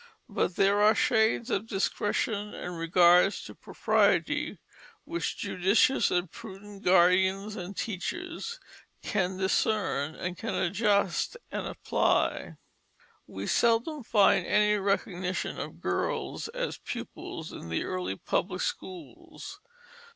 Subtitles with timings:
[0.27, 4.57] But there are shades of discretion and regards to propriety
[5.03, 8.59] which judicious and prudent guardians and teachers
[9.03, 12.57] can discern and can adjust and apply."
[13.27, 19.59] We seldom find any recognition of girls as pupils in the early public schools.